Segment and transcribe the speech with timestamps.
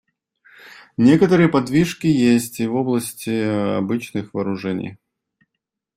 [0.97, 4.97] Некоторые подвижки есть и в области обычных вооружений.